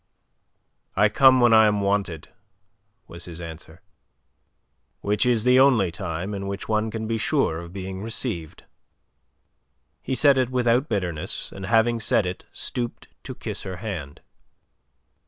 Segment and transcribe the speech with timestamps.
[0.95, 2.29] "I come when I am wanted,"
[3.07, 3.83] was his answer.
[5.01, 8.63] "Which is the only time in which one can be sure of being received."
[10.01, 14.21] He said it without bitterness, and having said it stooped to kiss her hand.